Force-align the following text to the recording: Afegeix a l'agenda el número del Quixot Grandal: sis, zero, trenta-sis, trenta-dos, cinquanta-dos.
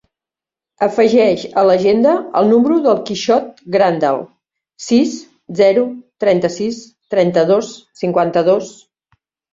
Afegeix 0.85 1.41
a 1.61 1.65
l'agenda 1.69 2.13
el 2.41 2.49
número 2.53 2.79
del 2.85 2.97
Quixot 3.09 3.61
Grandal: 3.75 4.19
sis, 4.89 5.13
zero, 5.61 5.85
trenta-sis, 6.25 6.81
trenta-dos, 7.17 7.71
cinquanta-dos. 8.03 8.73